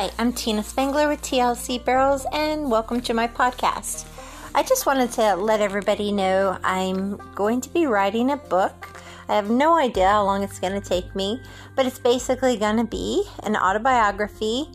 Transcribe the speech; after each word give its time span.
Hi, 0.00 0.12
I'm 0.16 0.32
Tina 0.32 0.62
Spangler 0.62 1.08
with 1.08 1.20
TLC 1.22 1.84
Barrels, 1.84 2.24
and 2.32 2.70
welcome 2.70 3.00
to 3.00 3.12
my 3.14 3.26
podcast. 3.26 4.06
I 4.54 4.62
just 4.62 4.86
wanted 4.86 5.10
to 5.14 5.34
let 5.34 5.60
everybody 5.60 6.12
know 6.12 6.56
I'm 6.62 7.16
going 7.34 7.60
to 7.62 7.68
be 7.70 7.86
writing 7.86 8.30
a 8.30 8.36
book. 8.36 9.00
I 9.28 9.34
have 9.34 9.50
no 9.50 9.76
idea 9.76 10.08
how 10.08 10.22
long 10.22 10.44
it's 10.44 10.60
going 10.60 10.80
to 10.80 10.88
take 10.88 11.16
me, 11.16 11.42
but 11.74 11.84
it's 11.84 11.98
basically 11.98 12.56
going 12.56 12.76
to 12.76 12.84
be 12.84 13.24
an 13.42 13.56
autobiography 13.56 14.70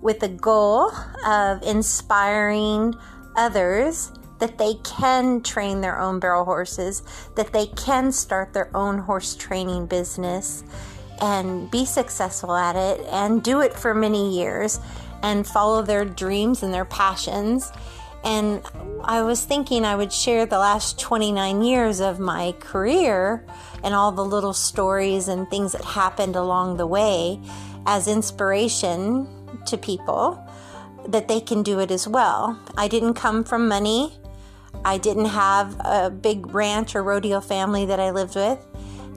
with 0.00 0.20
the 0.20 0.28
goal 0.28 0.92
of 1.26 1.60
inspiring 1.64 2.94
others 3.34 4.12
that 4.38 4.58
they 4.58 4.74
can 4.84 5.42
train 5.42 5.80
their 5.80 5.98
own 5.98 6.20
barrel 6.20 6.44
horses, 6.44 7.02
that 7.34 7.52
they 7.52 7.66
can 7.66 8.12
start 8.12 8.52
their 8.52 8.70
own 8.76 8.98
horse 8.98 9.34
training 9.34 9.86
business 9.86 10.62
and 11.20 11.70
be 11.70 11.84
successful 11.84 12.54
at 12.54 12.76
it 12.76 13.04
and 13.10 13.42
do 13.42 13.60
it 13.60 13.74
for 13.74 13.94
many 13.94 14.36
years 14.38 14.80
and 15.22 15.46
follow 15.46 15.82
their 15.82 16.04
dreams 16.04 16.62
and 16.62 16.72
their 16.72 16.84
passions. 16.84 17.72
And 18.24 18.62
I 19.04 19.22
was 19.22 19.44
thinking 19.44 19.84
I 19.84 19.94
would 19.94 20.12
share 20.12 20.46
the 20.46 20.58
last 20.58 20.98
29 20.98 21.62
years 21.62 22.00
of 22.00 22.18
my 22.18 22.52
career 22.60 23.44
and 23.82 23.94
all 23.94 24.12
the 24.12 24.24
little 24.24 24.52
stories 24.52 25.28
and 25.28 25.48
things 25.48 25.72
that 25.72 25.84
happened 25.84 26.36
along 26.36 26.76
the 26.76 26.86
way 26.86 27.40
as 27.86 28.08
inspiration 28.08 29.28
to 29.66 29.78
people 29.78 30.44
that 31.08 31.28
they 31.28 31.40
can 31.40 31.62
do 31.62 31.78
it 31.78 31.90
as 31.90 32.06
well. 32.06 32.60
I 32.76 32.88
didn't 32.88 33.14
come 33.14 33.44
from 33.44 33.68
money. 33.68 34.18
I 34.84 34.98
didn't 34.98 35.26
have 35.26 35.76
a 35.80 36.10
big 36.10 36.54
ranch 36.54 36.94
or 36.94 37.02
rodeo 37.02 37.40
family 37.40 37.86
that 37.86 37.98
I 37.98 38.10
lived 38.10 38.34
with. 38.34 38.64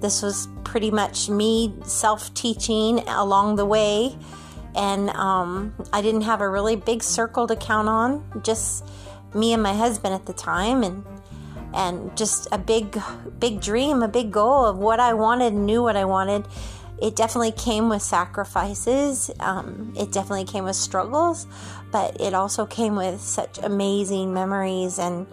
This 0.02 0.22
was 0.22 0.48
pretty 0.64 0.92
much 0.92 1.30
me 1.30 1.74
self 1.86 2.34
teaching 2.34 3.00
along 3.08 3.56
the 3.56 3.66
way. 3.66 4.18
And 4.76 5.10
um, 5.12 5.74
I 5.92 6.02
didn't 6.02 6.22
have 6.22 6.42
a 6.42 6.50
really 6.50 6.76
big 6.76 7.04
circle 7.04 7.46
to 7.48 7.56
count 7.56 7.90
on, 7.90 8.42
just 8.44 8.88
me 9.34 9.54
and 9.54 9.62
my 9.62 9.74
husband 9.74 10.14
at 10.14 10.26
the 10.26 10.34
time. 10.34 10.84
And 10.84 11.06
and 11.74 12.16
just 12.18 12.48
a 12.52 12.58
big, 12.58 13.02
big 13.40 13.62
dream, 13.62 14.04
a 14.04 14.08
big 14.08 14.32
goal 14.32 14.66
of 14.66 14.78
what 14.78 15.00
I 15.00 15.14
wanted, 15.14 15.54
knew 15.54 15.82
what 15.82 15.96
I 15.96 16.06
wanted. 16.06 16.46
It 17.02 17.16
definitely 17.16 17.54
came 17.54 17.90
with 17.90 18.02
sacrifices. 18.02 19.32
Um, 19.40 19.94
it 19.98 20.12
definitely 20.12 20.46
came 20.46 20.66
with 20.66 20.76
struggles, 20.76 21.48
but 21.92 22.20
it 22.20 22.34
also 22.34 22.66
came 22.66 22.96
with 22.96 23.22
such 23.22 23.58
amazing 23.60 24.34
memories 24.34 25.00
and 25.00 25.28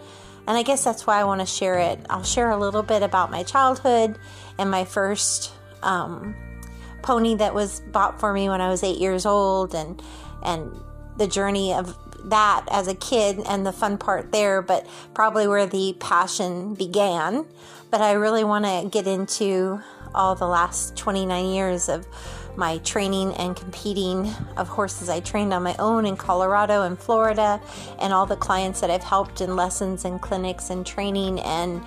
and 0.48 0.56
I 0.56 0.62
guess 0.62 0.82
that's 0.82 1.06
why 1.06 1.20
I 1.20 1.24
want 1.24 1.42
to 1.42 1.46
share 1.46 1.78
it. 1.78 2.00
I'll 2.08 2.24
share 2.24 2.50
a 2.50 2.56
little 2.56 2.82
bit 2.82 3.02
about 3.02 3.30
my 3.30 3.42
childhood 3.42 4.18
and 4.58 4.70
my 4.70 4.86
first 4.86 5.52
um, 5.82 6.34
pony 7.02 7.34
that 7.34 7.52
was 7.52 7.80
bought 7.80 8.18
for 8.18 8.32
me 8.32 8.48
when 8.48 8.62
I 8.62 8.70
was 8.70 8.82
eight 8.82 8.98
years 8.98 9.26
old, 9.26 9.74
and 9.74 10.02
and 10.42 10.74
the 11.18 11.26
journey 11.26 11.74
of 11.74 11.94
that 12.30 12.64
as 12.70 12.88
a 12.88 12.94
kid 12.94 13.40
and 13.46 13.66
the 13.66 13.72
fun 13.72 13.98
part 13.98 14.32
there, 14.32 14.62
but 14.62 14.86
probably 15.12 15.46
where 15.46 15.66
the 15.66 15.94
passion 16.00 16.72
began. 16.72 17.44
But 17.90 18.00
I 18.00 18.12
really 18.12 18.42
want 18.42 18.64
to 18.64 18.88
get 18.90 19.06
into 19.06 19.82
all 20.14 20.34
the 20.34 20.46
last 20.46 20.96
29 20.96 21.44
years 21.44 21.90
of 21.90 22.06
my 22.58 22.78
training 22.78 23.32
and 23.34 23.54
competing 23.54 24.26
of 24.56 24.66
horses 24.66 25.08
I 25.08 25.20
trained 25.20 25.54
on 25.54 25.62
my 25.62 25.76
own 25.78 26.04
in 26.04 26.16
Colorado 26.16 26.82
and 26.82 26.98
Florida, 26.98 27.60
and 28.00 28.12
all 28.12 28.26
the 28.26 28.36
clients 28.36 28.80
that 28.80 28.90
I've 28.90 29.04
helped 29.04 29.40
in 29.40 29.54
lessons 29.54 30.04
and 30.04 30.20
clinics 30.20 30.68
and 30.68 30.84
training, 30.84 31.38
and 31.40 31.80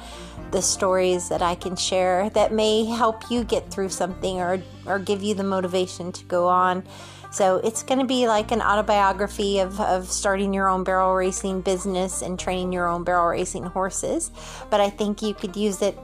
the 0.52 0.62
stories 0.62 1.28
that 1.30 1.42
I 1.42 1.56
can 1.56 1.76
share 1.76 2.30
that 2.32 2.54
may 2.54 2.86
help 2.86 3.30
you 3.30 3.44
get 3.44 3.70
through 3.70 3.90
something 3.90 4.40
or, 4.40 4.62
or 4.86 4.98
give 4.98 5.22
you 5.22 5.36
the 5.36 5.44
motivation 5.44 6.14
to 6.14 6.24
go 6.26 6.48
on. 6.48 6.84
So 7.32 7.58
it's 7.58 7.84
going 7.84 8.00
to 8.00 8.06
be 8.06 8.28
like 8.28 8.52
an 8.52 8.62
autobiography 8.62 9.60
of, 9.60 9.80
of 9.80 10.10
starting 10.10 10.54
your 10.54 10.68
own 10.68 10.84
barrel 10.84 11.14
racing 11.16 11.62
business 11.62 12.22
and 12.22 12.38
training 12.38 12.74
your 12.74 12.88
own 12.88 13.04
barrel 13.04 13.28
racing 13.28 13.64
horses. 13.64 14.32
But 14.70 14.82
I 14.82 14.90
think 14.90 15.22
you 15.22 15.34
could 15.34 15.56
use 15.56 15.82
it 15.82 15.98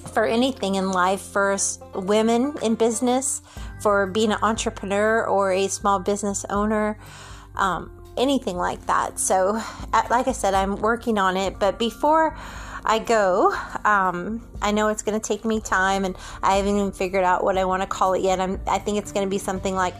for 0.00 0.24
anything 0.24 0.74
in 0.74 0.90
life 0.90 1.20
for 1.20 1.56
women 1.94 2.54
in 2.62 2.74
business, 2.74 3.42
for 3.80 4.06
being 4.06 4.32
an 4.32 4.38
entrepreneur 4.42 5.26
or 5.26 5.52
a 5.52 5.68
small 5.68 5.98
business 5.98 6.44
owner, 6.50 6.98
um, 7.56 7.90
anything 8.16 8.56
like 8.56 8.84
that. 8.86 9.18
So, 9.18 9.60
like 9.92 10.28
I 10.28 10.32
said, 10.32 10.54
I'm 10.54 10.76
working 10.76 11.18
on 11.18 11.36
it. 11.36 11.58
But 11.58 11.78
before 11.78 12.36
I 12.84 12.98
go, 12.98 13.54
um, 13.84 14.46
I 14.62 14.72
know 14.72 14.88
it's 14.88 15.02
going 15.02 15.18
to 15.18 15.26
take 15.26 15.44
me 15.44 15.60
time, 15.60 16.04
and 16.04 16.16
I 16.42 16.56
haven't 16.56 16.76
even 16.76 16.92
figured 16.92 17.24
out 17.24 17.44
what 17.44 17.58
I 17.58 17.64
want 17.64 17.82
to 17.82 17.86
call 17.88 18.14
it 18.14 18.22
yet. 18.22 18.40
I'm, 18.40 18.60
I 18.66 18.78
think 18.78 18.98
it's 18.98 19.12
going 19.12 19.26
to 19.26 19.30
be 19.30 19.38
something 19.38 19.74
like 19.74 19.94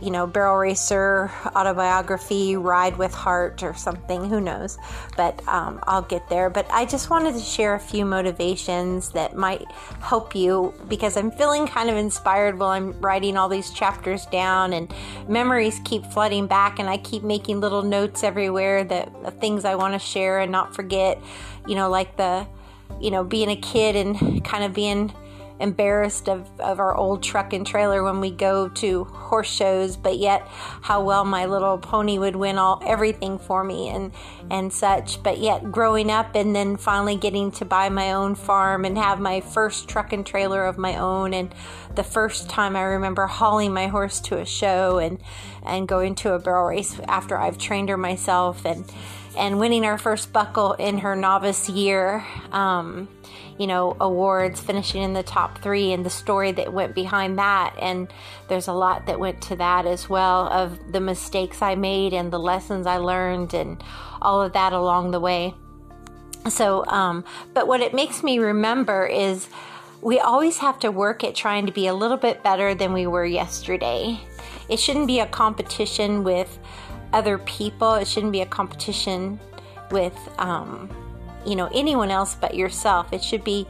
you 0.00 0.10
know, 0.10 0.26
barrel 0.26 0.56
racer 0.56 1.30
autobiography, 1.54 2.56
ride 2.56 2.96
with 2.96 3.12
heart, 3.12 3.62
or 3.62 3.74
something. 3.74 4.28
Who 4.28 4.40
knows? 4.40 4.78
But 5.16 5.46
um, 5.48 5.80
I'll 5.84 6.02
get 6.02 6.28
there. 6.28 6.50
But 6.50 6.66
I 6.70 6.84
just 6.84 7.10
wanted 7.10 7.34
to 7.34 7.40
share 7.40 7.74
a 7.74 7.80
few 7.80 8.04
motivations 8.04 9.10
that 9.10 9.36
might 9.36 9.70
help 10.00 10.34
you 10.34 10.74
because 10.88 11.16
I'm 11.16 11.30
feeling 11.30 11.66
kind 11.66 11.90
of 11.90 11.96
inspired 11.96 12.58
while 12.58 12.70
I'm 12.70 13.00
writing 13.00 13.36
all 13.36 13.48
these 13.48 13.70
chapters 13.70 14.26
down, 14.26 14.72
and 14.72 14.92
memories 15.28 15.80
keep 15.84 16.04
flooding 16.06 16.46
back, 16.46 16.78
and 16.78 16.88
I 16.88 16.98
keep 16.98 17.22
making 17.22 17.60
little 17.60 17.82
notes 17.82 18.22
everywhere 18.22 18.84
that 18.84 19.40
things 19.40 19.64
I 19.64 19.74
want 19.74 19.94
to 19.94 19.98
share 19.98 20.40
and 20.40 20.52
not 20.52 20.74
forget. 20.74 21.20
You 21.66 21.74
know, 21.76 21.88
like 21.88 22.16
the, 22.16 22.46
you 23.00 23.10
know, 23.10 23.24
being 23.24 23.48
a 23.48 23.56
kid 23.56 23.96
and 23.96 24.44
kind 24.44 24.64
of 24.64 24.74
being 24.74 25.12
embarrassed 25.60 26.28
of, 26.28 26.48
of 26.60 26.80
our 26.80 26.96
old 26.96 27.22
truck 27.22 27.52
and 27.52 27.66
trailer 27.66 28.02
when 28.02 28.20
we 28.20 28.30
go 28.30 28.68
to 28.68 29.04
horse 29.04 29.48
shows, 29.48 29.96
but 29.96 30.18
yet 30.18 30.42
how 30.48 31.02
well 31.02 31.24
my 31.24 31.46
little 31.46 31.78
pony 31.78 32.18
would 32.18 32.36
win 32.36 32.58
all 32.58 32.82
everything 32.84 33.38
for 33.38 33.62
me 33.62 33.88
and 33.88 34.12
and 34.50 34.72
such. 34.72 35.22
But 35.22 35.38
yet 35.38 35.70
growing 35.70 36.10
up 36.10 36.34
and 36.34 36.54
then 36.54 36.76
finally 36.76 37.16
getting 37.16 37.50
to 37.52 37.64
buy 37.64 37.88
my 37.88 38.12
own 38.12 38.34
farm 38.34 38.84
and 38.84 38.98
have 38.98 39.20
my 39.20 39.40
first 39.40 39.88
truck 39.88 40.12
and 40.12 40.26
trailer 40.26 40.64
of 40.64 40.76
my 40.76 40.96
own 40.96 41.32
and 41.32 41.54
the 41.94 42.04
first 42.04 42.50
time 42.50 42.74
I 42.74 42.82
remember 42.82 43.26
hauling 43.26 43.72
my 43.72 43.86
horse 43.86 44.20
to 44.20 44.38
a 44.38 44.44
show 44.46 44.98
and 44.98 45.20
and 45.64 45.88
going 45.88 46.14
to 46.16 46.32
a 46.32 46.38
barrel 46.38 46.66
race 46.66 46.98
after 47.06 47.38
I've 47.38 47.58
trained 47.58 47.88
her 47.88 47.96
myself 47.96 48.66
and 48.66 48.84
and 49.36 49.58
winning 49.58 49.84
our 49.84 49.98
first 49.98 50.32
buckle 50.32 50.74
in 50.74 50.98
her 50.98 51.16
novice 51.16 51.68
year. 51.68 52.24
Um, 52.52 53.08
you 53.58 53.66
know, 53.66 53.96
awards, 54.00 54.60
finishing 54.60 55.02
in 55.02 55.12
the 55.12 55.22
top 55.22 55.62
three, 55.62 55.92
and 55.92 56.04
the 56.04 56.10
story 56.10 56.52
that 56.52 56.72
went 56.72 56.94
behind 56.94 57.38
that. 57.38 57.74
And 57.80 58.12
there's 58.48 58.68
a 58.68 58.72
lot 58.72 59.06
that 59.06 59.20
went 59.20 59.40
to 59.42 59.56
that 59.56 59.86
as 59.86 60.08
well 60.08 60.48
of 60.48 60.92
the 60.92 61.00
mistakes 61.00 61.62
I 61.62 61.74
made 61.74 62.12
and 62.12 62.32
the 62.32 62.38
lessons 62.38 62.86
I 62.86 62.96
learned 62.96 63.54
and 63.54 63.82
all 64.20 64.42
of 64.42 64.52
that 64.54 64.72
along 64.72 65.10
the 65.10 65.20
way. 65.20 65.54
So, 66.48 66.84
um, 66.86 67.24
but 67.54 67.66
what 67.66 67.80
it 67.80 67.94
makes 67.94 68.22
me 68.22 68.38
remember 68.38 69.06
is 69.06 69.48
we 70.02 70.20
always 70.20 70.58
have 70.58 70.78
to 70.80 70.90
work 70.90 71.24
at 71.24 71.34
trying 71.34 71.66
to 71.66 71.72
be 71.72 71.86
a 71.86 71.94
little 71.94 72.18
bit 72.18 72.42
better 72.42 72.74
than 72.74 72.92
we 72.92 73.06
were 73.06 73.24
yesterday. 73.24 74.20
It 74.68 74.78
shouldn't 74.78 75.06
be 75.06 75.20
a 75.20 75.26
competition 75.26 76.24
with 76.24 76.58
other 77.14 77.38
people, 77.38 77.94
it 77.94 78.08
shouldn't 78.08 78.32
be 78.32 78.40
a 78.40 78.46
competition 78.46 79.38
with, 79.90 80.16
um, 80.38 80.90
you 81.46 81.56
know 81.56 81.68
anyone 81.72 82.10
else 82.10 82.34
but 82.34 82.54
yourself. 82.54 83.12
It 83.12 83.22
should 83.22 83.44
be 83.44 83.66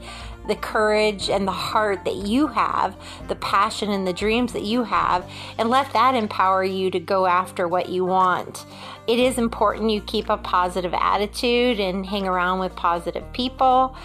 the 0.47 0.57
courage 0.57 1.31
and 1.31 1.49
the 1.49 1.53
heart 1.53 2.05
that 2.05 2.17
you 2.17 2.47
have 2.49 2.95
the 3.29 3.35
passion 3.37 3.91
and 3.91 4.07
the 4.07 4.13
dreams 4.13 4.53
that 4.53 4.63
you 4.63 4.83
have 4.83 5.29
and 5.59 5.71
let 5.71 5.91
that 5.95 6.15
empower 6.15 6.63
you 6.63 6.91
to 6.91 7.01
go 7.01 7.27
after 7.27 7.67
what 7.67 7.89
you 7.89 8.05
want. 8.05 8.67
It 9.07 9.19
is 9.19 9.39
important 9.39 9.91
you 9.91 10.03
keep 10.03 10.29
a 10.29 10.37
positive 10.37 10.93
attitude 10.95 11.81
and 11.81 12.05
hang 12.05 12.27
around 12.27 12.59
with 12.59 12.77
positive 12.77 13.31
people. 13.33 13.97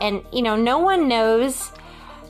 And 0.00 0.22
you 0.32 0.42
know 0.42 0.56
no 0.56 0.78
one 0.78 1.08
knows 1.08 1.72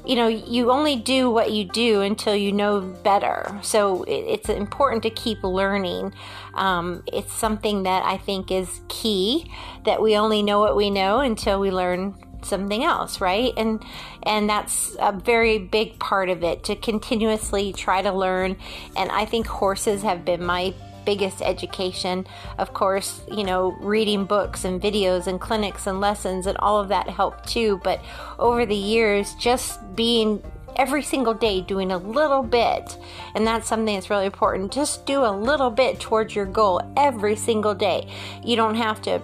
you 0.09 0.17
know, 0.17 0.27
you 0.27 0.71
only 0.71 0.97
do 0.97 1.31
what 1.31 1.53
you 1.53 1.67
do 1.67 2.01
until 2.01 2.35
you 2.35 2.51
know 2.51 2.81
better. 2.81 3.59
So 3.63 4.05
it's 4.09 4.49
important 4.49 5.03
to 5.03 5.11
keep 5.11 5.45
learning. 5.45 6.15
Um, 6.55 7.03
it's 7.13 7.31
something 7.31 7.83
that 7.83 8.03
I 8.07 8.17
think 8.17 8.51
is 8.51 8.81
key 8.89 9.53
that 9.85 10.01
we 10.01 10.17
only 10.17 10.43
know 10.43 10.61
what 10.61 10.77
we 10.77 10.89
know 10.89 11.21
until 11.21 11.61
we 11.61 11.71
learn 11.71 12.15
something 12.41 12.85
else 12.85 13.21
right 13.21 13.53
and 13.57 13.85
and 14.23 14.49
that's 14.49 14.97
a 15.01 15.11
very 15.11 15.59
big 15.59 15.99
part 15.99 16.29
of 16.29 16.45
it 16.45 16.63
to 16.63 16.77
continuously 16.77 17.73
try 17.73 18.01
to 18.01 18.13
learn 18.13 18.57
and 18.97 19.11
i 19.11 19.25
think 19.25 19.45
horses 19.49 20.03
have 20.03 20.25
been 20.25 20.45
my 20.45 20.73
biggest 21.09 21.41
education. 21.41 22.27
Of 22.59 22.75
course, 22.75 23.23
you 23.33 23.43
know, 23.43 23.71
reading 23.81 24.27
books 24.27 24.67
and 24.67 24.79
videos 24.79 25.27
and 25.27 25.41
clinics 25.41 25.87
and 25.87 26.03
lessons 26.03 26.47
and 26.47 26.59
all 26.59 26.79
of 26.79 26.89
that 26.91 27.09
helped 27.09 27.49
too. 27.49 27.81
But 27.83 28.05
over 28.39 28.67
the 28.67 28.77
years, 28.77 29.35
just 29.37 29.81
being 29.97 30.43
every 30.77 31.03
single 31.03 31.33
day 31.33 31.63
doing 31.63 31.91
a 31.91 31.97
little 31.97 32.43
bit 32.43 32.99
and 33.35 33.47
that's 33.47 33.67
something 33.67 33.95
that's 33.95 34.11
really 34.11 34.27
important 34.27 34.71
just 34.71 35.05
do 35.07 35.25
a 35.25 35.33
little 35.49 35.71
bit 35.71 35.99
towards 35.99 36.37
your 36.37 36.47
goal 36.47 36.81
every 36.97 37.35
single 37.35 37.75
day 37.75 38.07
you 38.45 38.55
don't 38.55 38.77
have 38.77 39.03
to 39.03 39.21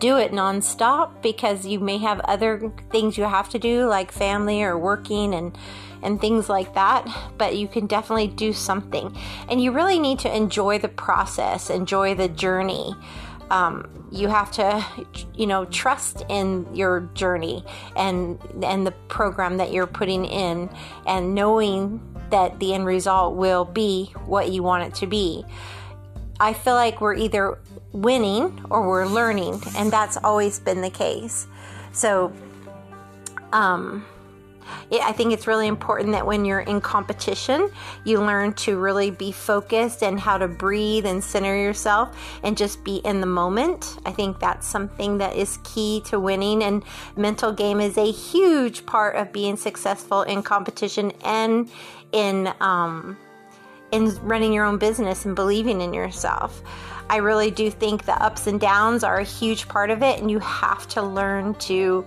do 0.00 0.16
it 0.16 0.32
nonstop 0.32 1.22
because 1.22 1.66
you 1.66 1.78
may 1.78 1.98
have 1.98 2.20
other 2.20 2.72
things 2.90 3.18
you 3.18 3.24
have 3.24 3.48
to 3.50 3.58
do, 3.58 3.86
like 3.86 4.10
family 4.10 4.62
or 4.62 4.76
working 4.76 5.34
and 5.34 5.56
and 6.02 6.20
things 6.20 6.48
like 6.48 6.74
that. 6.74 7.06
But 7.38 7.56
you 7.56 7.68
can 7.68 7.86
definitely 7.86 8.28
do 8.28 8.52
something, 8.52 9.16
and 9.48 9.62
you 9.62 9.72
really 9.72 9.98
need 9.98 10.18
to 10.20 10.34
enjoy 10.34 10.78
the 10.78 10.88
process, 10.88 11.70
enjoy 11.70 12.14
the 12.14 12.28
journey. 12.28 12.94
Um, 13.50 14.06
you 14.12 14.28
have 14.28 14.52
to, 14.52 14.84
you 15.34 15.46
know, 15.46 15.64
trust 15.64 16.22
in 16.28 16.72
your 16.74 17.08
journey 17.14 17.64
and 17.96 18.38
and 18.62 18.86
the 18.86 18.92
program 19.08 19.56
that 19.56 19.72
you're 19.72 19.86
putting 19.86 20.24
in, 20.24 20.70
and 21.06 21.34
knowing 21.34 22.00
that 22.30 22.60
the 22.60 22.74
end 22.74 22.86
result 22.86 23.34
will 23.34 23.64
be 23.64 24.06
what 24.26 24.50
you 24.50 24.62
want 24.62 24.84
it 24.84 24.94
to 25.00 25.06
be. 25.06 25.44
I 26.38 26.52
feel 26.52 26.74
like 26.74 27.00
we're 27.00 27.16
either 27.16 27.58
winning 27.92 28.64
or 28.70 28.86
we're 28.88 29.06
learning, 29.06 29.60
and 29.76 29.90
that's 29.90 30.16
always 30.16 30.58
been 30.58 30.80
the 30.80 30.90
case. 30.90 31.46
So, 31.92 32.32
um, 33.52 34.06
it, 34.90 35.00
I 35.02 35.12
think 35.12 35.32
it's 35.32 35.46
really 35.46 35.66
important 35.66 36.12
that 36.12 36.26
when 36.26 36.44
you're 36.44 36.60
in 36.60 36.80
competition, 36.80 37.70
you 38.04 38.20
learn 38.20 38.52
to 38.54 38.78
really 38.78 39.10
be 39.10 39.32
focused 39.32 40.02
and 40.02 40.18
how 40.18 40.38
to 40.38 40.48
breathe 40.48 41.06
and 41.06 41.22
center 41.22 41.56
yourself 41.56 42.16
and 42.42 42.56
just 42.56 42.84
be 42.84 42.96
in 42.98 43.20
the 43.20 43.26
moment. 43.26 43.98
I 44.06 44.12
think 44.12 44.38
that's 44.40 44.66
something 44.66 45.18
that 45.18 45.36
is 45.36 45.58
key 45.64 46.02
to 46.06 46.18
winning, 46.18 46.62
and 46.62 46.84
mental 47.16 47.52
game 47.52 47.80
is 47.80 47.96
a 47.96 48.10
huge 48.10 48.86
part 48.86 49.16
of 49.16 49.32
being 49.32 49.56
successful 49.56 50.22
in 50.22 50.42
competition 50.42 51.12
and 51.24 51.70
in 52.12 52.52
um, 52.60 53.16
in 53.92 54.14
running 54.22 54.52
your 54.52 54.64
own 54.64 54.78
business 54.78 55.24
and 55.24 55.34
believing 55.34 55.80
in 55.80 55.92
yourself. 55.92 56.62
I 57.08 57.16
really 57.16 57.50
do 57.50 57.72
think 57.72 58.04
the 58.04 58.22
ups 58.22 58.46
and 58.46 58.60
downs 58.60 59.02
are 59.02 59.18
a 59.18 59.24
huge 59.24 59.66
part 59.66 59.90
of 59.90 60.00
it, 60.00 60.20
and 60.20 60.30
you 60.30 60.38
have 60.38 60.86
to 60.88 61.02
learn 61.02 61.54
to 61.54 62.06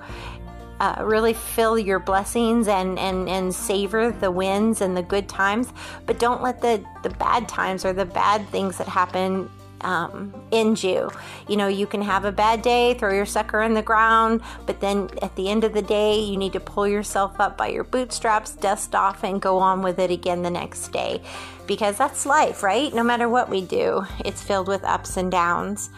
uh, 0.84 1.02
really 1.02 1.34
fill 1.34 1.80
your 1.80 1.98
blessings 1.98 2.68
and, 2.68 3.00
and, 3.00 3.30
and 3.30 3.56
savor 3.56 4.12
the 4.12 4.30
wins 4.30 4.82
and 4.82 4.98
the 4.98 5.02
good 5.02 5.30
times, 5.30 5.72
but 6.06 6.20
don't 6.20 6.44
let 6.44 6.62
the, 6.62 6.84
the 7.04 7.10
bad 7.12 7.48
times 7.48 7.86
or 7.86 7.94
the 7.94 8.04
bad 8.04 8.46
things 8.50 8.78
that 8.78 8.88
happen 8.88 9.50
um, 9.80 10.34
end 10.52 10.84
you. 10.84 11.10
You 11.48 11.56
know, 11.56 11.70
you 11.70 11.88
can 11.88 12.02
have 12.02 12.26
a 12.26 12.34
bad 12.34 12.62
day, 12.62 12.96
throw 12.96 13.14
your 13.14 13.26
sucker 13.26 13.62
in 13.62 13.74
the 13.74 13.82
ground, 13.82 14.42
but 14.66 14.82
then 14.82 15.10
at 15.22 15.34
the 15.38 15.48
end 15.48 15.64
of 15.64 15.72
the 15.72 15.82
day, 15.82 16.20
you 16.20 16.36
need 16.36 16.52
to 16.52 16.60
pull 16.60 16.86
yourself 16.86 17.40
up 17.40 17.58
by 17.58 17.68
your 17.68 17.86
bootstraps, 17.86 18.52
dust 18.54 18.94
off, 18.94 19.24
and 19.24 19.42
go 19.42 19.60
on 19.60 19.84
with 19.84 20.00
it 20.00 20.12
again 20.12 20.42
the 20.42 20.50
next 20.50 20.92
day. 20.92 21.22
Because 21.66 21.98
that's 21.98 22.26
life, 22.26 22.62
right? 22.62 22.94
No 22.94 23.04
matter 23.04 23.30
what 23.30 23.50
we 23.50 23.62
do, 23.62 24.06
it's 24.26 24.42
filled 24.42 24.68
with 24.68 24.84
ups 24.84 25.16
and 25.16 25.32
downs. 25.32 25.90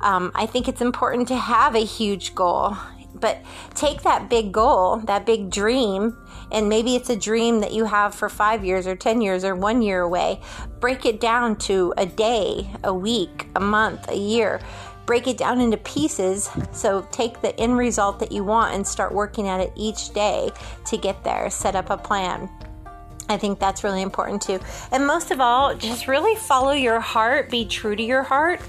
Um, 0.00 0.32
I 0.34 0.46
think 0.46 0.66
it's 0.66 0.80
important 0.80 1.28
to 1.28 1.36
have 1.36 1.76
a 1.76 1.84
huge 1.84 2.34
goal, 2.34 2.76
but 3.14 3.42
take 3.74 4.02
that 4.02 4.28
big 4.28 4.52
goal, 4.52 4.98
that 4.98 5.24
big 5.26 5.50
dream, 5.50 6.16
and 6.50 6.68
maybe 6.68 6.94
it's 6.94 7.10
a 7.10 7.16
dream 7.16 7.60
that 7.60 7.72
you 7.72 7.84
have 7.84 8.14
for 8.14 8.28
five 8.28 8.64
years 8.64 8.86
or 8.86 8.96
10 8.96 9.20
years 9.20 9.44
or 9.44 9.54
one 9.54 9.82
year 9.82 10.00
away. 10.00 10.40
Break 10.80 11.06
it 11.06 11.20
down 11.20 11.56
to 11.56 11.94
a 11.96 12.06
day, 12.06 12.70
a 12.84 12.92
week, 12.92 13.48
a 13.56 13.60
month, 13.60 14.08
a 14.08 14.16
year. 14.16 14.60
Break 15.06 15.26
it 15.26 15.36
down 15.36 15.60
into 15.60 15.76
pieces. 15.78 16.50
So 16.72 17.06
take 17.10 17.40
the 17.40 17.58
end 17.58 17.76
result 17.76 18.18
that 18.20 18.32
you 18.32 18.44
want 18.44 18.74
and 18.74 18.86
start 18.86 19.12
working 19.12 19.48
at 19.48 19.60
it 19.60 19.72
each 19.76 20.12
day 20.12 20.50
to 20.86 20.96
get 20.96 21.22
there. 21.24 21.50
Set 21.50 21.76
up 21.76 21.90
a 21.90 21.96
plan. 21.96 22.48
I 23.28 23.36
think 23.36 23.58
that's 23.58 23.84
really 23.84 24.02
important 24.02 24.42
too. 24.42 24.60
And 24.92 25.06
most 25.06 25.30
of 25.30 25.40
all, 25.40 25.74
just 25.74 26.08
really 26.08 26.36
follow 26.36 26.72
your 26.72 27.00
heart, 27.00 27.50
be 27.50 27.64
true 27.64 27.96
to 27.96 28.02
your 28.02 28.22
heart. 28.22 28.60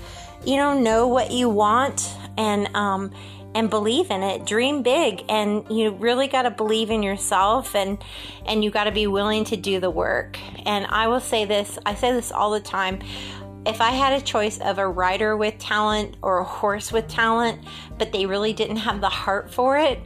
You 0.45 0.57
know, 0.57 0.77
know 0.77 1.07
what 1.07 1.31
you 1.31 1.49
want 1.49 2.15
and 2.37 2.73
um, 2.75 3.11
and 3.55 3.69
believe 3.69 4.11
in 4.11 4.21
it. 4.21 4.45
Dream 4.45 4.83
big 4.83 5.23
and 5.29 5.65
you 5.71 5.91
really 5.91 6.27
got 6.27 6.43
to 6.43 6.51
believe 6.51 6.91
in 6.91 7.01
yourself 7.01 7.73
and 7.73 7.97
and 8.45 8.63
you 8.63 8.69
got 8.69 8.83
to 8.83 8.91
be 8.91 9.07
willing 9.07 9.45
to 9.45 9.57
do 9.57 9.79
the 9.79 9.89
work. 9.89 10.37
And 10.65 10.85
i 10.87 11.07
will 11.07 11.19
say 11.19 11.45
this 11.45 11.79
i 11.85 11.95
say 11.95 12.11
this 12.11 12.31
all 12.31 12.51
the 12.51 12.59
time 12.59 12.99
if 13.65 13.81
I 13.81 13.89
had 13.89 14.13
a 14.13 14.23
choice 14.23 14.59
of 14.59 14.77
a 14.77 14.87
rider 14.87 15.35
with 15.35 15.57
talent 15.57 16.17
or 16.21 16.37
a 16.37 16.43
horse 16.43 16.91
with 16.91 17.07
talent, 17.07 17.63
but 17.97 18.11
they 18.11 18.27
really 18.27 18.53
didn't 18.53 18.77
have 18.77 19.01
the 19.01 19.09
heart 19.09 19.51
for 19.51 19.75
it, 19.77 19.99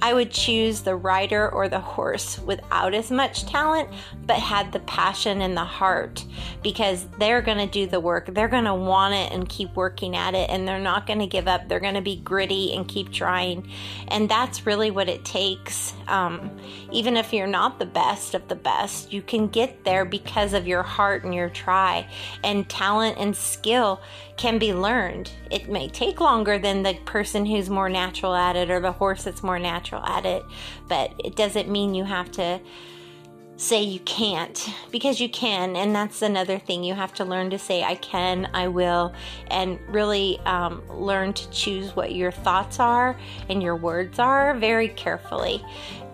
I 0.00 0.14
would 0.14 0.30
choose 0.30 0.80
the 0.80 0.96
rider 0.96 1.48
or 1.48 1.68
the 1.68 1.80
horse 1.80 2.38
without 2.38 2.94
as 2.94 3.10
much 3.10 3.44
talent, 3.46 3.88
but 4.26 4.36
had 4.36 4.72
the 4.72 4.80
passion 4.80 5.42
and 5.42 5.56
the 5.56 5.64
heart 5.64 6.24
because 6.62 7.06
they're 7.18 7.42
going 7.42 7.58
to 7.58 7.66
do 7.66 7.86
the 7.86 8.00
work. 8.00 8.32
They're 8.32 8.48
going 8.48 8.64
to 8.64 8.74
want 8.74 9.14
it 9.14 9.32
and 9.32 9.48
keep 9.48 9.74
working 9.76 10.16
at 10.16 10.34
it, 10.34 10.48
and 10.50 10.66
they're 10.66 10.80
not 10.80 11.06
going 11.06 11.18
to 11.18 11.26
give 11.26 11.46
up. 11.46 11.68
They're 11.68 11.80
going 11.80 11.94
to 11.94 12.00
be 12.00 12.16
gritty 12.16 12.74
and 12.74 12.86
keep 12.88 13.12
trying. 13.12 13.68
And 14.08 14.28
that's 14.28 14.66
really 14.66 14.90
what 14.90 15.08
it 15.08 15.24
takes. 15.24 15.92
Um, 16.08 16.50
even 16.90 17.16
if 17.16 17.32
you're 17.32 17.46
not 17.46 17.78
the 17.78 17.86
best 17.86 18.34
of 18.34 18.48
the 18.48 18.56
best, 18.56 19.12
you 19.12 19.22
can 19.22 19.48
get 19.48 19.84
there 19.84 20.04
because 20.04 20.52
of 20.52 20.66
your 20.66 20.82
heart 20.82 21.24
and 21.24 21.34
your 21.34 21.50
try. 21.50 22.08
And 22.42 22.68
talent 22.68 23.18
and 23.18 23.36
skill 23.36 24.00
can 24.36 24.58
be 24.58 24.72
learned. 24.72 25.30
It 25.50 25.68
may 25.68 25.88
take 25.88 26.20
longer 26.20 26.58
than 26.58 26.82
the 26.82 26.94
person 27.04 27.46
who's 27.46 27.68
more 27.68 27.88
natural 27.88 28.34
at 28.34 28.56
it 28.56 28.70
or 28.70 28.80
the 28.80 28.92
horse 28.92 29.24
that's 29.24 29.42
more 29.42 29.58
natural 29.58 29.81
at 29.90 30.24
it, 30.24 30.44
but 30.88 31.12
it 31.18 31.36
doesn't 31.36 31.68
mean 31.68 31.94
you 31.94 32.04
have 32.04 32.30
to 32.32 32.60
say 33.62 33.80
you 33.80 34.00
can't 34.00 34.74
because 34.90 35.20
you 35.20 35.28
can 35.28 35.76
and 35.76 35.94
that's 35.94 36.22
another 36.22 36.58
thing. 36.58 36.82
You 36.82 36.94
have 36.94 37.14
to 37.14 37.24
learn 37.24 37.50
to 37.50 37.58
say 37.58 37.82
i 37.84 37.94
can 37.94 38.48
i 38.54 38.66
will 38.66 39.12
and 39.48 39.78
really 39.88 40.40
um, 40.40 40.82
learn 40.88 41.32
to 41.34 41.50
choose 41.50 41.94
what 41.94 42.14
your 42.14 42.32
thoughts 42.32 42.80
are 42.80 43.16
and 43.48 43.62
your 43.62 43.76
words 43.76 44.18
are 44.18 44.54
very 44.54 44.88
carefully. 44.88 45.64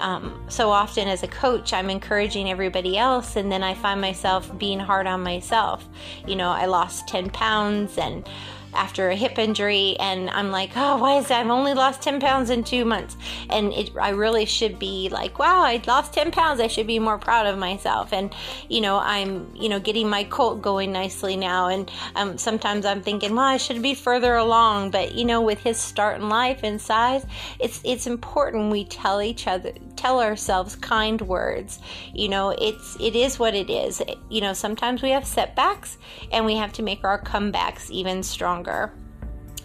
Um, 0.00 0.44
so 0.48 0.70
often 0.70 1.08
as 1.08 1.22
a 1.22 1.28
coach 1.28 1.72
i'm 1.72 1.88
encouraging 1.90 2.50
everybody 2.50 2.98
else 2.98 3.36
and 3.36 3.50
then 3.50 3.62
i 3.62 3.72
find 3.72 4.00
myself 4.00 4.56
being 4.58 4.78
hard 4.78 5.06
on 5.06 5.22
myself. 5.22 5.88
You 6.26 6.36
know 6.36 6.50
i 6.50 6.66
lost 6.66 7.08
10 7.08 7.30
pounds 7.30 7.96
and 7.98 8.28
after 8.74 9.08
a 9.08 9.16
hip 9.16 9.38
injury 9.38 9.96
and 9.98 10.30
I'm 10.30 10.50
like, 10.50 10.70
oh, 10.76 10.98
why 10.98 11.18
is 11.18 11.28
that? 11.28 11.44
I've 11.44 11.50
only 11.50 11.74
lost 11.74 12.02
10 12.02 12.20
pounds 12.20 12.50
in 12.50 12.64
two 12.64 12.84
months. 12.84 13.16
And 13.50 13.72
it, 13.72 13.90
I 13.96 14.10
really 14.10 14.44
should 14.44 14.78
be 14.78 15.08
like, 15.10 15.38
wow, 15.38 15.62
I 15.62 15.82
lost 15.86 16.12
10 16.14 16.30
pounds. 16.30 16.60
I 16.60 16.66
should 16.66 16.86
be 16.86 16.98
more 16.98 17.18
proud 17.18 17.46
of 17.46 17.58
myself. 17.58 18.12
And, 18.12 18.34
you 18.68 18.80
know, 18.80 18.98
I'm, 18.98 19.50
you 19.54 19.68
know, 19.68 19.80
getting 19.80 20.08
my 20.08 20.24
colt 20.24 20.62
going 20.62 20.92
nicely 20.92 21.36
now. 21.36 21.68
And 21.68 21.90
um, 22.14 22.38
sometimes 22.38 22.84
I'm 22.84 23.02
thinking, 23.02 23.34
well, 23.34 23.44
I 23.44 23.56
should 23.56 23.82
be 23.82 23.94
further 23.94 24.34
along. 24.34 24.90
But, 24.90 25.14
you 25.14 25.24
know, 25.24 25.40
with 25.40 25.60
his 25.60 25.78
start 25.78 26.20
in 26.20 26.28
life 26.28 26.60
and 26.62 26.80
size, 26.80 27.24
it's, 27.58 27.80
it's 27.84 28.06
important 28.06 28.70
we 28.70 28.84
tell 28.84 29.22
each 29.22 29.46
other, 29.46 29.72
tell 29.98 30.20
ourselves 30.20 30.76
kind 30.76 31.20
words. 31.20 31.80
You 32.14 32.28
know, 32.28 32.50
it's, 32.50 32.96
it 33.00 33.16
is 33.16 33.38
what 33.38 33.54
it 33.54 33.68
is. 33.68 34.00
You 34.30 34.40
know, 34.40 34.52
sometimes 34.52 35.02
we 35.02 35.10
have 35.10 35.26
setbacks 35.26 35.98
and 36.30 36.46
we 36.46 36.56
have 36.56 36.72
to 36.74 36.82
make 36.82 37.04
our 37.04 37.20
comebacks 37.20 37.90
even 37.90 38.22
stronger. 38.22 38.92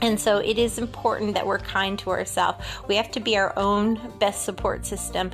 And 0.02 0.20
so 0.20 0.40
it 0.40 0.58
is 0.58 0.80
important 0.80 1.36
that 1.36 1.46
we're 1.46 1.60
kind 1.60 1.98
to 2.00 2.10
ourselves. 2.10 2.66
We 2.88 2.96
have 2.96 3.12
to 3.12 3.20
be 3.20 3.38
our 3.38 3.58
own 3.58 4.00
best 4.20 4.44
support 4.44 4.86
system. 4.86 5.32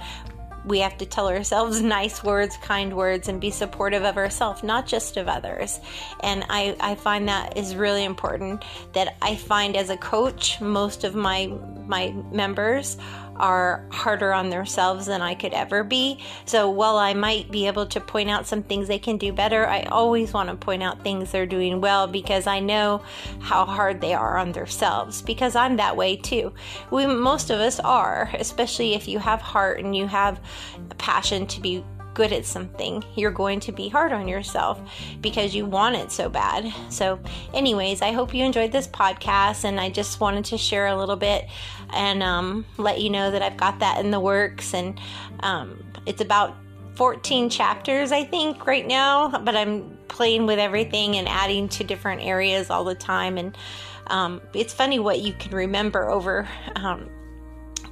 We 0.65 0.79
have 0.79 0.97
to 0.97 1.05
tell 1.05 1.29
ourselves 1.29 1.81
nice 1.97 2.23
words, 2.23 2.57
kind 2.57 2.95
words, 2.95 3.29
and 3.29 3.39
be 3.39 3.49
supportive 3.49 4.03
of 4.03 4.17
ourselves, 4.17 4.61
not 4.61 4.85
just 4.85 5.17
of 5.17 5.27
others. 5.27 5.79
And 6.21 6.45
I, 6.49 6.75
I 6.79 6.95
find 6.95 7.27
that 7.29 7.57
is 7.57 7.75
really 7.75 8.03
important. 8.03 8.63
That 8.93 9.15
I 9.21 9.37
find 9.37 9.75
as 9.75 9.89
a 9.89 9.97
coach, 9.97 10.59
most 10.61 11.03
of 11.03 11.15
my 11.15 11.47
my 11.87 12.11
members 12.31 12.97
are 13.39 13.85
harder 13.91 14.33
on 14.33 14.49
themselves 14.49 15.05
than 15.05 15.21
I 15.21 15.35
could 15.35 15.53
ever 15.53 15.83
be. 15.83 16.19
So 16.45 16.69
while 16.69 16.97
I 16.97 17.13
might 17.13 17.49
be 17.51 17.67
able 17.67 17.85
to 17.87 17.99
point 17.99 18.29
out 18.29 18.45
some 18.45 18.63
things 18.63 18.87
they 18.87 18.99
can 18.99 19.17
do 19.17 19.31
better, 19.31 19.67
I 19.67 19.83
always 19.83 20.33
want 20.33 20.49
to 20.49 20.55
point 20.55 20.83
out 20.83 21.03
things 21.03 21.31
they're 21.31 21.45
doing 21.45 21.81
well 21.81 22.07
because 22.07 22.47
I 22.47 22.59
know 22.59 23.01
how 23.39 23.65
hard 23.65 24.01
they 24.01 24.13
are 24.13 24.37
on 24.37 24.51
themselves 24.51 25.21
because 25.21 25.55
I'm 25.55 25.77
that 25.77 25.95
way 25.95 26.15
too. 26.15 26.53
We 26.91 27.05
most 27.05 27.49
of 27.49 27.59
us 27.59 27.79
are, 27.79 28.29
especially 28.33 28.93
if 28.93 29.07
you 29.07 29.19
have 29.19 29.41
heart 29.41 29.79
and 29.79 29.95
you 29.95 30.07
have 30.07 30.39
a 30.91 30.95
passion 30.95 31.47
to 31.47 31.61
be 31.61 31.83
good 32.19 32.33
at 32.33 32.45
something, 32.45 33.01
you're 33.15 33.31
going 33.31 33.61
to 33.61 33.71
be 33.71 33.87
hard 33.87 34.11
on 34.11 34.27
yourself 34.27 34.77
because 35.21 35.55
you 35.55 35.65
want 35.65 35.95
it 35.95 36.11
so 36.11 36.27
bad. 36.27 36.69
So, 36.89 37.17
anyways, 37.53 38.01
I 38.01 38.11
hope 38.11 38.33
you 38.33 38.43
enjoyed 38.43 38.73
this 38.73 38.89
podcast, 38.89 39.63
and 39.63 39.79
I 39.79 39.89
just 39.89 40.19
wanted 40.19 40.43
to 40.43 40.57
share 40.57 40.87
a 40.87 40.97
little 40.97 41.15
bit 41.15 41.47
and 41.93 42.21
um, 42.21 42.65
let 42.75 42.99
you 42.99 43.09
know 43.09 43.31
that 43.31 43.41
I've 43.41 43.55
got 43.55 43.79
that 43.79 44.03
in 44.03 44.11
the 44.11 44.19
works, 44.19 44.73
and 44.73 44.99
um, 45.39 45.81
it's 46.05 46.19
about 46.19 46.57
14 46.95 47.49
chapters, 47.49 48.11
I 48.11 48.25
think, 48.25 48.67
right 48.67 48.85
now, 48.85 49.29
but 49.29 49.55
I'm 49.55 49.97
playing 50.09 50.45
with 50.45 50.59
everything 50.59 51.15
and 51.15 51.25
adding 51.25 51.69
to 51.69 51.85
different 51.85 52.21
areas 52.21 52.69
all 52.69 52.83
the 52.83 52.95
time. 52.95 53.37
And 53.37 53.57
um, 54.07 54.41
it's 54.53 54.73
funny 54.73 54.99
what 54.99 55.21
you 55.21 55.31
can 55.31 55.55
remember 55.55 56.09
over 56.09 56.49
um, 56.75 57.09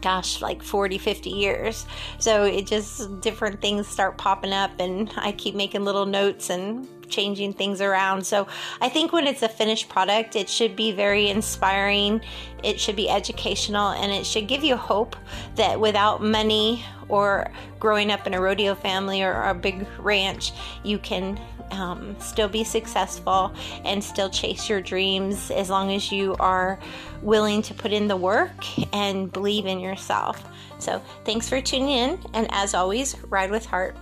gosh, 0.08 0.42
like 0.42 0.64
40, 0.64 0.98
50 1.00 1.30
years. 1.30 1.86
So 2.18 2.46
it 2.46 2.66
just 2.66 3.20
different 3.20 3.60
things 3.60 3.90
start 3.90 4.18
popping 4.18 4.54
up, 4.54 4.72
and 4.80 5.12
I 5.18 5.34
keep 5.34 5.54
making 5.54 5.84
little 5.84 6.06
notes 6.06 6.50
and 6.50 6.88
changing 7.10 7.52
things 7.52 7.82
around. 7.82 8.26
So 8.26 8.48
I 8.80 8.88
think 8.88 9.12
when 9.12 9.28
it's 9.28 9.42
a 9.42 9.50
finished 9.50 9.90
product, 9.90 10.38
it 10.38 10.48
should 10.48 10.78
be 10.78 10.94
very 10.94 11.28
inspiring, 11.28 12.22
it 12.64 12.80
should 12.80 12.96
be 12.96 13.10
educational, 13.10 13.90
and 13.90 14.14
it 14.14 14.26
should 14.26 14.48
give 14.48 14.64
you 14.64 14.78
hope 14.78 15.18
that 15.56 15.78
without 15.78 16.24
money 16.24 16.86
or 17.10 17.52
growing 17.80 18.12
up 18.12 18.28
in 18.28 18.34
a 18.34 18.42
rodeo 18.42 18.76
family 18.76 19.24
or 19.24 19.42
a 19.44 19.54
big 19.54 19.86
ranch, 20.00 20.52
you 20.84 20.98
can 20.98 21.40
um, 21.72 22.16
still 22.20 22.48
be 22.48 22.64
successful 22.64 23.54
and 23.84 24.04
still 24.04 24.30
chase 24.30 24.70
your 24.70 24.82
dreams 24.82 25.52
as 25.52 25.70
long 25.70 25.92
as 25.92 26.12
you 26.12 26.36
are 26.40 26.80
willing 27.22 27.62
to 27.64 27.74
put 27.74 27.92
in 27.92 28.08
the 28.08 28.16
work 28.16 28.66
and 28.94 29.32
believe 29.32 29.66
in 29.66 29.80
yourself. 29.80 30.44
So, 30.80 31.02
thanks 31.26 31.50
for 31.50 31.60
tuning 31.60 31.90
in, 31.90 32.20
and 32.34 32.48
as 32.52 32.74
always, 32.74 33.18
ride 33.24 33.50
with 33.50 33.66
heart. 33.66 33.96